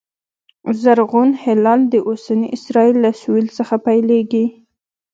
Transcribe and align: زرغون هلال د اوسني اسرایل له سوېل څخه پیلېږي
زرغون 0.81 1.29
هلال 1.43 1.81
د 1.93 1.95
اوسني 2.09 2.47
اسرایل 2.57 2.95
له 3.03 3.11
سوېل 3.21 3.47
څخه 3.57 3.75
پیلېږي 3.85 4.45